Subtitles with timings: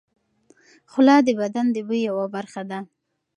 [0.91, 2.79] خوله د بدن د بوی یوه برخه ده.